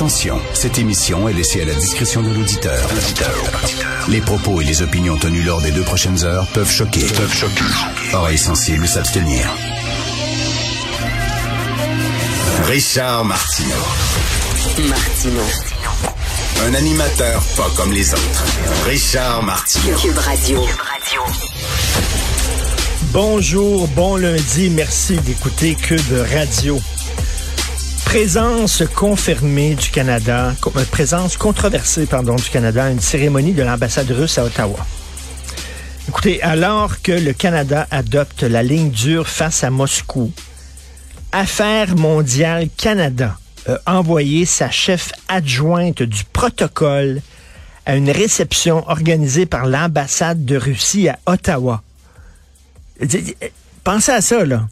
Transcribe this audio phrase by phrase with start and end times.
[0.00, 2.88] Attention, cette émission est laissée à la discrétion de l'auditeur.
[4.08, 7.02] Les propos et les opinions tenues lors des deux prochaines heures peuvent choquer.
[7.02, 7.64] Peuvent choquer.
[8.14, 9.46] Oreilles sensibles s'abstenir.
[12.64, 13.76] Richard Martineau.
[14.88, 15.42] Martino.
[16.64, 18.44] Un animateur pas comme les autres.
[18.86, 19.98] Richard Martineau.
[19.98, 20.64] Cube Radio.
[23.12, 26.80] Bonjour, bon lundi, merci d'écouter Cube Radio.
[28.10, 34.10] Présence confirmée du Canada, euh, présence controversée, pardon, du Canada à une cérémonie de l'ambassade
[34.10, 34.84] russe à Ottawa.
[36.08, 40.32] Écoutez, alors que le Canada adopte la ligne dure face à Moscou,
[41.30, 47.22] Affaires mondiales Canada a envoyé sa chef adjointe du protocole
[47.86, 51.80] à une réception organisée par l'ambassade de Russie à Ottawa.
[53.84, 54.66] Pensez à ça, là.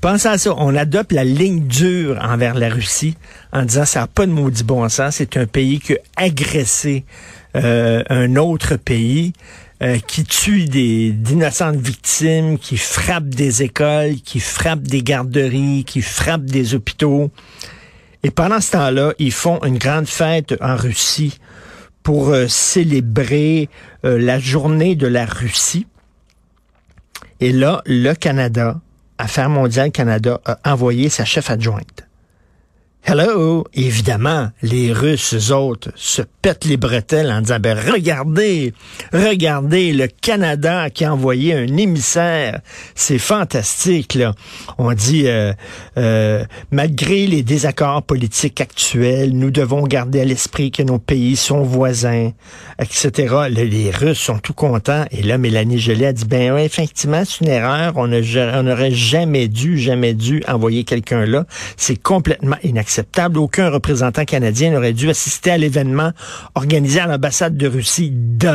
[0.00, 0.54] Pensez à ça.
[0.56, 3.16] On adopte la ligne dure envers la Russie
[3.52, 5.16] en disant ça n'a pas de maudit bon sens.
[5.16, 7.04] C'est un pays qui a agressé
[7.54, 9.34] euh, un autre pays,
[9.82, 16.00] euh, qui tue des d'innocentes victimes, qui frappe des écoles, qui frappe des garderies, qui
[16.00, 17.30] frappe des hôpitaux.
[18.22, 21.38] Et pendant ce temps-là, ils font une grande fête en Russie
[22.02, 23.68] pour euh, célébrer
[24.02, 25.86] la journée de la Russie.
[27.40, 28.80] Et là, le Canada,
[29.20, 32.06] Affaires mondiales Canada, a envoyé sa chef adjointe.
[33.02, 33.64] Hello!
[33.72, 38.74] Évidemment, les Russes, autres, se pètent les bretelles en disant, ben, regardez,
[39.12, 42.60] regardez, le Canada qui a envoyé un émissaire.
[42.94, 44.34] C'est fantastique, là.
[44.78, 45.52] On dit, euh,
[45.96, 51.62] euh, malgré les désaccords politiques actuels, nous devons garder à l'esprit que nos pays sont
[51.62, 52.30] voisins,
[52.78, 53.34] etc.
[53.48, 55.06] Les Russes sont tout contents.
[55.10, 57.94] Et là, Mélanie Joly a dit, ben, ouais, effectivement, c'est une erreur.
[57.96, 61.46] On n'aurait jamais dû, jamais dû envoyer quelqu'un là.
[61.76, 62.89] C'est complètement inacceptable.
[63.36, 66.12] Aucun représentant canadien n'aurait dû assister à l'événement
[66.54, 68.48] organisé à l'ambassade de Russie de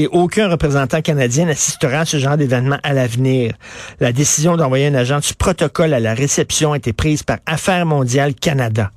[0.00, 3.52] et aucun représentant canadien n'assistera à ce genre d'événement à l'avenir.
[4.00, 7.84] La décision d'envoyer un agent du protocole à la réception a été prise par Affaires
[7.84, 8.92] mondiales Canada.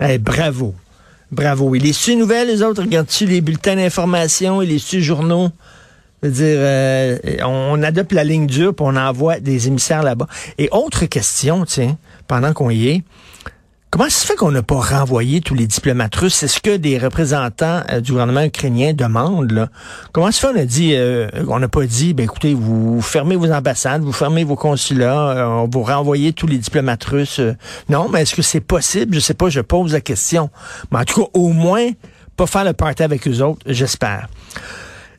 [0.00, 0.72] Eh, bravo.
[1.32, 1.74] Bravo.
[1.74, 5.50] Et les su nouvelles, les autres, regardent-tu les bulletins d'information et les su journaux?
[6.22, 10.28] Dire, euh, on adopte la ligne dure puis on envoie des émissaires là-bas.
[10.58, 11.98] Et autre question, tiens,
[12.28, 13.02] pendant qu'on y est,
[13.88, 16.34] Comment ça se fait qu'on n'a pas renvoyé tous les diplomates russes?
[16.34, 19.52] C'est ce que des représentants euh, du gouvernement ukrainien demandent.
[19.52, 19.68] Là?
[20.12, 20.52] Comment ça se fait?
[20.52, 24.12] Qu'on a dit, euh, on n'a pas dit, ben écoutez, vous fermez vos ambassades, vous
[24.12, 27.38] fermez vos consulats, euh, on vous renvoyez tous les diplomates russes?
[27.38, 27.54] euh.
[27.88, 29.14] non, mais est-ce que c'est possible?
[29.14, 30.50] Je sais pas, je pose la question.
[30.90, 31.88] Mais en tout cas, au moins,
[32.36, 34.28] pas faire le party avec eux autres, j'espère.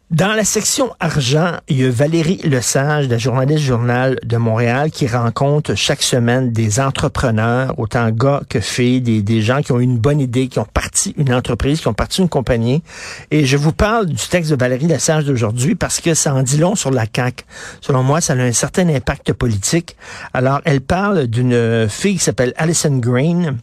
[0.09, 5.05] Dans la section argent, il y a Valérie Lesage, la journaliste journal de Montréal, qui
[5.05, 10.21] rencontre chaque semaine des entrepreneurs, autant gars que filles, des, gens qui ont une bonne
[10.21, 12.83] idée, qui ont parti une entreprise, qui ont parti une compagnie.
[13.31, 16.57] Et je vous parle du texte de Valérie Lesage d'aujourd'hui parce que ça en dit
[16.57, 17.43] long sur la CAQ.
[17.81, 19.97] Selon moi, ça a un certain impact politique.
[20.33, 23.57] Alors, elle parle d'une fille qui s'appelle Alison Green,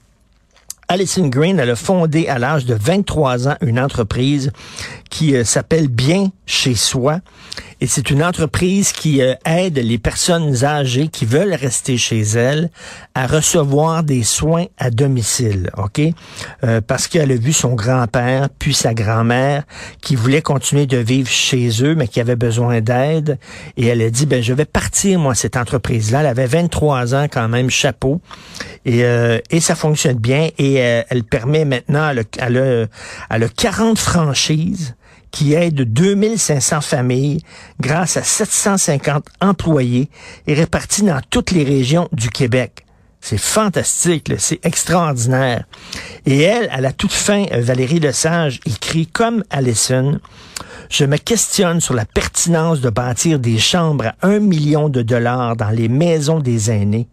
[0.89, 4.53] Alison Green, elle a fondé à l'âge de 23 ans une entreprise
[5.15, 7.21] qui euh, s'appelle Bien chez soi.
[7.81, 12.69] Et c'est une entreprise qui euh, aide les personnes âgées qui veulent rester chez elles
[13.15, 16.01] à recevoir des soins à domicile, ok?
[16.65, 19.63] Euh, Parce qu'elle a vu son grand-père puis sa grand-mère
[20.03, 23.39] qui voulaient continuer de vivre chez eux, mais qui avaient besoin d'aide.
[23.77, 26.21] Et elle a dit, ben je vais partir moi cette entreprise-là.
[26.21, 28.21] Elle avait 23 ans quand même, chapeau.
[28.85, 30.49] Et, euh, et ça fonctionne bien.
[30.59, 32.19] Et euh, elle permet maintenant, elle
[32.59, 32.87] a,
[33.31, 34.97] elle a 40 franchises
[35.35, 37.43] qui aide 2500 familles
[37.81, 40.09] grâce à 750 employés
[40.47, 42.87] et répartis dans toutes les régions du Québec.
[43.21, 45.65] C'est fantastique, c'est extraordinaire.
[46.25, 50.21] Et elle, à la toute fin, euh, Valérie Lesage écrit comme Allison,
[50.89, 55.57] je me questionne sur la pertinence de bâtir des chambres à un million de dollars
[55.57, 57.09] dans les maisons des aînés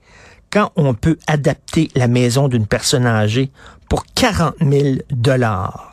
[0.51, 3.50] quand on peut adapter la maison d'une personne âgée
[3.90, 5.91] pour 40 000 dollars.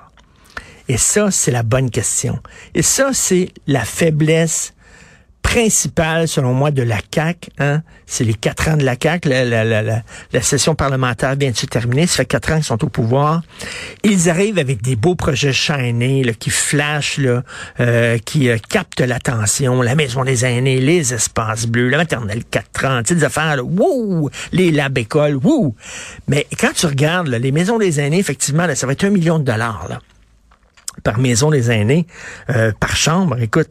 [0.88, 2.38] Et ça, c'est la bonne question.
[2.74, 4.72] Et ça, c'est la faiblesse
[5.42, 7.50] principale, selon moi, de la CAQ.
[7.58, 7.82] Hein?
[8.06, 9.28] C'est les quatre ans de la CAQ.
[9.28, 12.06] La, la, session parlementaire vient de se terminer.
[12.06, 13.42] Ça fait quatre ans qu'ils sont au pouvoir.
[14.04, 17.42] Ils arrivent avec des beaux projets chaînés là, qui flashent, là,
[17.80, 19.80] euh, qui euh, captent l'attention.
[19.80, 24.28] La maison des aînés, les espaces bleus, la maternelle 4 ans, des affaires, là, wouh,
[24.52, 25.74] les labs écoles, wouh.
[26.28, 29.10] Mais quand tu regardes là, les maisons des aînés, effectivement, là, ça va être un
[29.10, 29.86] million de dollars.
[29.88, 30.00] Là
[31.02, 32.06] par maison des aînés,
[32.50, 33.70] euh, par chambre, écoute.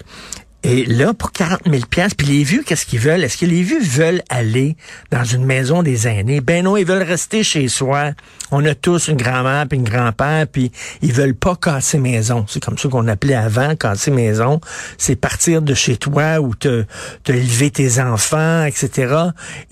[0.64, 3.24] Et là, pour 40 000 pièces, puis les vieux, qu'est-ce qu'ils veulent?
[3.24, 4.76] Est-ce que les vieux veulent aller
[5.12, 6.42] dans une maison des aînés?
[6.42, 8.12] Ben non, ils veulent rester chez soi.
[8.52, 10.72] On a tous une grand-mère puis une grand-père, puis
[11.02, 12.46] ils veulent pas casser maison.
[12.48, 14.60] C'est comme ça qu'on appelait avant, casser maison.
[14.98, 16.86] C'est partir de chez toi ou te,
[17.24, 19.16] te tes enfants, etc.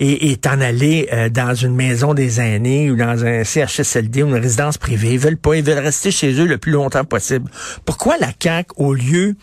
[0.00, 4.34] et t'en aller euh, dans une maison des aînés ou dans un CHSLD ou une
[4.34, 5.14] résidence privée.
[5.14, 7.50] Ils veulent pas, ils veulent rester chez eux le plus longtemps possible.
[7.84, 9.36] Pourquoi la CAQ, au lieu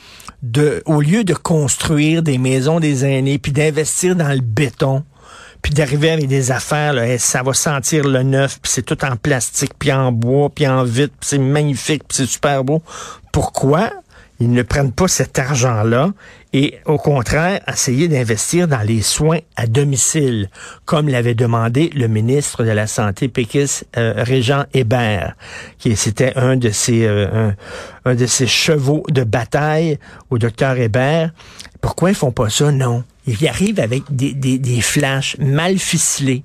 [0.85, 5.03] au lieu de construire des maisons des aînés, puis d'investir dans le béton,
[5.61, 9.15] puis d'arriver avec des affaires, là, ça va sentir le neuf, puis c'est tout en
[9.15, 12.81] plastique, puis en bois, puis en vitre, puis c'est magnifique, puis c'est super beau.
[13.31, 13.91] Pourquoi?
[14.43, 16.11] Ils ne prennent pas cet argent-là
[16.51, 20.49] et au contraire essayer d'investir dans les soins à domicile,
[20.83, 25.37] comme l'avait demandé le ministre de la Santé péquiste euh, Régent Hébert,
[25.79, 27.51] qui c'était un de ses euh,
[28.03, 29.97] un, de ses chevaux de bataille
[30.29, 31.31] au docteur Hébert.
[31.79, 32.69] Pourquoi ils font pas ça?
[32.69, 36.43] Non, ils arrivent avec des, des, des flashs mal ficelés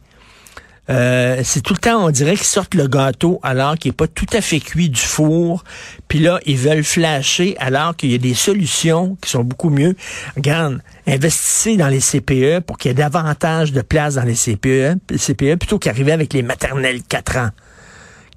[0.91, 4.07] euh, c'est tout le temps, on dirait qu'ils sortent le gâteau alors qu'il n'est pas
[4.07, 5.65] tout à fait cuit du four.
[6.09, 9.95] Puis là, ils veulent flasher alors qu'il y a des solutions qui sont beaucoup mieux.
[10.37, 14.99] Regarde, investissez dans les CPE pour qu'il y ait davantage de place dans les CPE,
[15.17, 17.51] CPE plutôt qu'arriver avec les maternelles 4 ans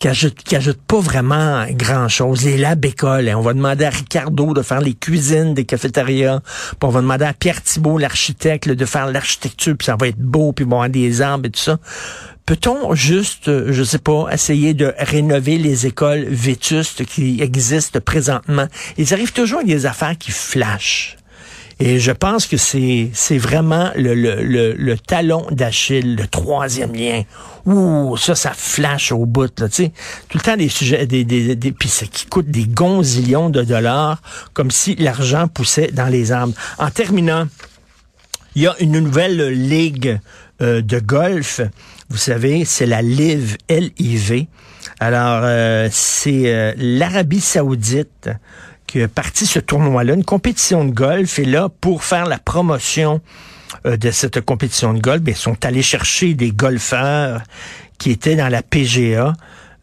[0.01, 2.43] qui ajoute, pas vraiment grand-chose.
[2.43, 3.35] Les labs écoles, hein.
[3.37, 7.25] on va demander à Ricardo de faire les cuisines des cafétérias, puis on va demander
[7.25, 11.21] à Pierre Thibault, l'architecte, de faire l'architecture, puis ça va être beau, puis bon, des
[11.21, 11.77] arbres et tout ça.
[12.47, 18.67] Peut-on juste, euh, je sais pas, essayer de rénover les écoles vétustes qui existent présentement?
[18.97, 21.17] Ils arrivent toujours avec des affaires qui flashent.
[21.83, 27.23] Et je pense que c'est c'est vraiment le, le, le, talon d'Achille, le troisième lien.
[27.65, 29.91] Ouh, ça, ça flash au bout, là, tu sais.
[30.29, 34.21] Tout le temps des sujets, des, des, des puis qui coûte des gonzillions de dollars,
[34.53, 36.53] comme si l'argent poussait dans les arbres.
[36.77, 37.47] En terminant,
[38.53, 40.19] il y a une nouvelle ligue
[40.61, 41.61] euh, de golf.
[42.09, 44.47] Vous savez, c'est la LIV, L-I-V.
[44.99, 48.29] Alors, euh, c'est euh, l'Arabie saoudite
[48.91, 51.39] qui parti ce tournoi-là, une compétition de golf.
[51.39, 53.21] Et là, pour faire la promotion
[53.85, 57.41] euh, de cette compétition de golf, ben, ils sont allés chercher des golfeurs
[57.97, 59.33] qui étaient dans la PGA.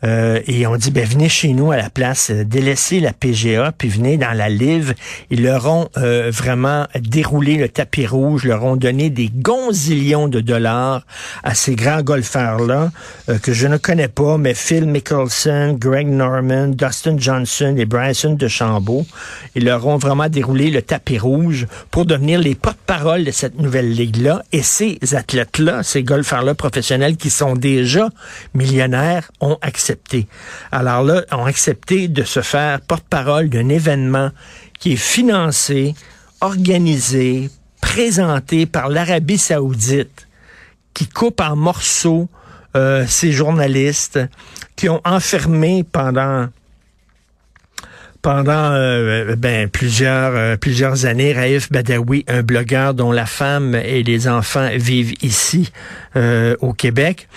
[0.04, 3.72] Euh, et on dit, ben venez chez nous à la place, euh, délaissez la PGA,
[3.76, 4.94] puis venez dans la Live.
[5.30, 10.40] Ils leur ont euh, vraiment déroulé le tapis rouge, leur ont donné des gonzillions de
[10.40, 11.04] dollars
[11.42, 12.90] à ces grands golfeurs-là,
[13.42, 19.06] que je ne connais pas, mais Phil Mickelson, Greg Norman, Dustin Johnson et Bryson DeChambeau.
[19.54, 23.92] Ils leur ont vraiment déroulé le tapis rouge pour devenir les porte-parole de cette nouvelle
[23.92, 24.42] ligue-là.
[24.52, 28.08] Et ces athlètes-là, ces golfeurs-là professionnels qui sont déjà
[28.54, 29.87] millionnaires, ont accès
[30.72, 34.30] alors là, ont accepté de se faire porte-parole d'un événement
[34.78, 35.94] qui est financé,
[36.40, 37.50] organisé,
[37.80, 40.28] présenté par l'Arabie saoudite,
[40.94, 42.28] qui coupe en morceaux
[42.76, 44.20] euh, ces journalistes,
[44.76, 46.48] qui ont enfermé pendant
[48.20, 54.02] pendant euh, ben, plusieurs euh, plusieurs années Raif Badawi, un blogueur dont la femme et
[54.02, 55.72] les enfants vivent ici
[56.60, 57.28] au Québec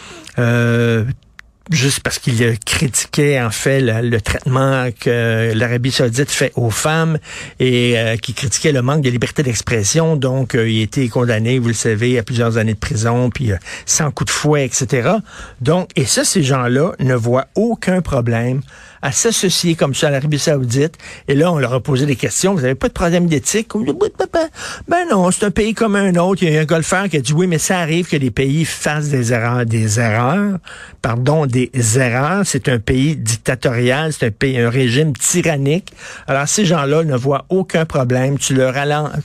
[1.72, 7.18] juste parce qu'il critiquait en fait le, traitement que l'Arabie saoudite fait aux femmes
[7.60, 10.16] et euh, qui critiquait le manque de liberté d'expression.
[10.16, 13.52] Donc, euh, il a été condamné, vous le savez, à plusieurs années de prison, puis
[13.52, 15.12] euh, sans coup de fouet, etc.
[15.62, 18.62] Donc, et ça, ces gens-là ne voient aucun problème
[19.02, 20.98] à s'associer comme ça à l'Arabie saoudite.
[21.28, 22.54] Et là, on leur a posé des questions.
[22.54, 23.70] Vous n'avez pas de problème d'éthique?
[24.88, 26.44] Ben non, c'est un pays comme un autre.
[26.44, 28.66] Il y a un golfeur qui a dit oui, mais ça arrive que les pays
[28.66, 30.58] fassent des erreurs, des erreurs,
[31.02, 32.42] pardon, des erreurs.
[32.46, 35.94] C'est un pays dictatorial, c'est un pays, un régime tyrannique.
[36.28, 38.38] Alors, ces gens-là ne voient aucun problème.
[38.38, 38.74] Tu leur,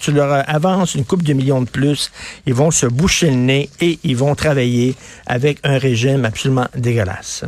[0.00, 2.10] tu leur avances une coupe de millions de plus.
[2.46, 4.94] Ils vont se boucher le nez et ils vont travailler
[5.26, 7.44] avec un régime absolument dégueulasse.